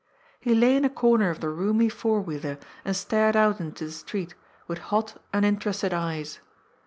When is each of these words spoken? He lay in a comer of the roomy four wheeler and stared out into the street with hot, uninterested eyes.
He 0.39 0.55
lay 0.55 0.75
in 0.75 0.83
a 0.83 0.89
comer 0.89 1.29
of 1.29 1.41
the 1.41 1.49
roomy 1.49 1.87
four 1.87 2.21
wheeler 2.21 2.57
and 2.83 2.95
stared 2.95 3.35
out 3.35 3.59
into 3.59 3.85
the 3.85 3.91
street 3.91 4.33
with 4.67 4.79
hot, 4.89 5.21
uninterested 5.31 5.93
eyes. 5.93 6.39